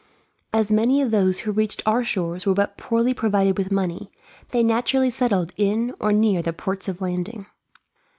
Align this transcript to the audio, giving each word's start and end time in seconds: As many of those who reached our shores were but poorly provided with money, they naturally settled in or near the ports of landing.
As 0.51 0.71
many 0.71 0.99
of 1.03 1.11
those 1.11 1.41
who 1.41 1.51
reached 1.51 1.83
our 1.85 2.03
shores 2.03 2.47
were 2.47 2.55
but 2.55 2.75
poorly 2.75 3.13
provided 3.13 3.55
with 3.55 3.71
money, 3.71 4.11
they 4.49 4.63
naturally 4.63 5.11
settled 5.11 5.53
in 5.57 5.93
or 5.99 6.11
near 6.11 6.41
the 6.41 6.53
ports 6.53 6.87
of 6.87 7.01
landing. 7.01 7.45